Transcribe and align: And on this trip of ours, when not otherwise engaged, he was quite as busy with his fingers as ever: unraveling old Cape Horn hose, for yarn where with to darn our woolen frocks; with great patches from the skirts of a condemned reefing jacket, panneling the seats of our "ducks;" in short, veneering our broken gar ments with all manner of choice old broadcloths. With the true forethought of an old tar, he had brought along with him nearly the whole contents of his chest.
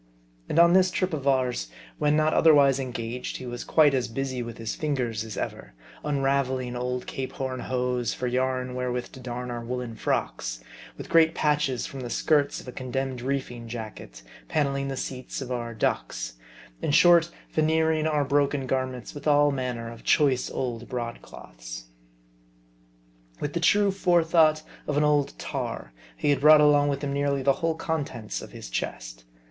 And 0.49 0.57
on 0.57 0.73
this 0.73 0.89
trip 0.89 1.13
of 1.13 1.27
ours, 1.27 1.67
when 1.99 2.15
not 2.15 2.33
otherwise 2.33 2.79
engaged, 2.79 3.37
he 3.37 3.45
was 3.45 3.63
quite 3.63 3.93
as 3.93 4.07
busy 4.07 4.41
with 4.41 4.57
his 4.57 4.73
fingers 4.73 5.23
as 5.23 5.37
ever: 5.37 5.75
unraveling 6.03 6.75
old 6.75 7.05
Cape 7.05 7.33
Horn 7.33 7.59
hose, 7.59 8.11
for 8.11 8.25
yarn 8.25 8.73
where 8.73 8.91
with 8.91 9.11
to 9.11 9.19
darn 9.19 9.51
our 9.51 9.63
woolen 9.63 9.95
frocks; 9.95 10.63
with 10.97 11.07
great 11.07 11.35
patches 11.35 11.85
from 11.85 11.99
the 11.99 12.09
skirts 12.09 12.59
of 12.59 12.67
a 12.67 12.71
condemned 12.71 13.21
reefing 13.21 13.67
jacket, 13.67 14.23
panneling 14.49 14.87
the 14.87 14.97
seats 14.97 15.39
of 15.39 15.51
our 15.51 15.75
"ducks;" 15.75 16.33
in 16.81 16.89
short, 16.89 17.29
veneering 17.51 18.07
our 18.07 18.25
broken 18.25 18.65
gar 18.65 18.87
ments 18.87 19.13
with 19.13 19.27
all 19.27 19.51
manner 19.51 19.91
of 19.91 20.03
choice 20.03 20.49
old 20.49 20.89
broadcloths. 20.89 21.83
With 23.39 23.53
the 23.53 23.59
true 23.59 23.91
forethought 23.91 24.63
of 24.87 24.97
an 24.97 25.03
old 25.03 25.37
tar, 25.37 25.93
he 26.17 26.31
had 26.31 26.39
brought 26.41 26.59
along 26.59 26.87
with 26.87 27.03
him 27.03 27.13
nearly 27.13 27.43
the 27.43 27.53
whole 27.61 27.75
contents 27.75 28.41
of 28.41 28.51
his 28.51 28.67
chest. 28.71 29.25